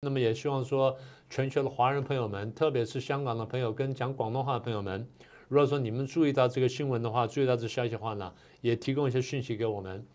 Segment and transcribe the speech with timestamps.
[0.00, 0.96] 那么也希望说，
[1.28, 5.04] 全球的华人朋友们，特别是香港的朋友跟讲广东话的朋友们，
[5.48, 10.06] 如果说你们注意到这个新闻的话，注意到这消息的话呢，也提供一些讯息给我们。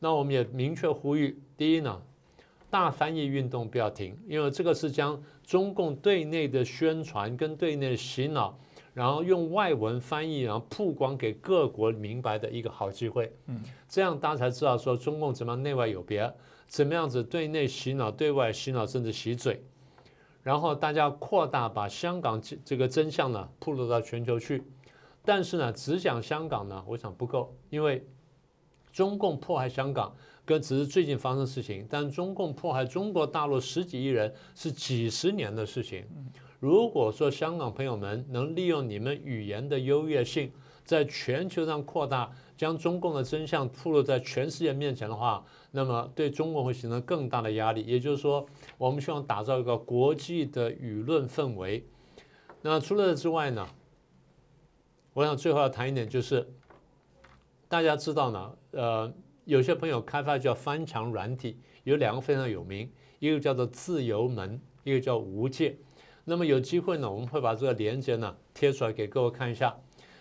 [0.00, 2.02] 那我们也明确呼吁，第一呢，
[2.68, 8.58] 大翻译运动不要停，因为这个是将中共对内的宣传跟对内的洗脑，
[8.98, 13.32] 然后用外文翻译，然后曝光给各国明白的一个好机会。
[13.46, 16.34] 嗯，这样大家才知道说中共怎么样内外有别。
[16.66, 19.64] 怎么样子对内洗脑，对外洗脑，甚至洗嘴，
[20.42, 24.62] 然后大家扩大把香港这这个真相呢铺露到全球去，
[25.24, 28.06] 但是呢，只讲香港呢，我想不够，因为
[28.98, 30.12] 中共迫害香港，
[30.44, 36.04] 跟只是最近发生的事情，但中共迫害中国大陆十几亿人是几十年的事情。
[36.58, 40.50] 如果说香港朋友们能利用你们语言的优越性，
[40.82, 48.44] 在全球上扩大，将中共的真相铺露在全世界面前的话，那么对中国会形成更大的压力，也就是说，
[48.78, 51.86] 我们希望打造一个国际的舆论氛围。
[52.62, 53.64] 那除了之外呢，
[55.12, 56.52] 我想最后要谈一点，就是
[57.68, 59.12] 大家知道呢，呃，
[59.44, 65.76] 有些朋友开发叫翻墙软体，有两个非常有名，一个叫做自由门，一个叫无界。
[66.24, 69.76] 那么有机会呢，我们会把这个链接呢贴出来给各位看一下，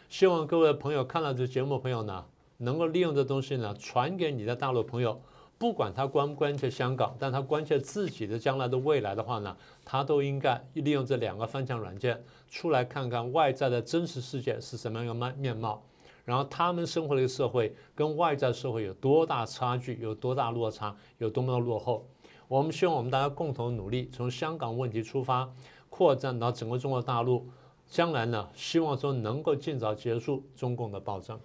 [0.10, 2.26] 希望各位朋友看到这节目朋友呢，
[2.58, 5.22] 能够利用这东西呢传给你的大陆朋友。
[5.58, 15.84] 不管他关不关切香港，但他关切自己的将来的未来的话呢，他都应该利用这两个翻墙软件出来看看外在的真实世界是什么样一个面面貌，
[16.28, 22.06] 然后他们生活的社会跟外在社会有多大差距，有多大落差，有多么的落后。
[22.50, 25.50] 我们希望我们大家共同努力，从香港问题出发，
[25.90, 27.48] 扩展到整个中国大陆，
[27.88, 31.40] 将来呢，希望说能够尽早结束中共的暴政。